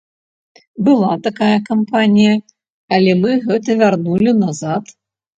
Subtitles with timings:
[0.85, 2.31] Была такая кампанія,
[2.97, 4.83] але мы гэта вярнулі назад.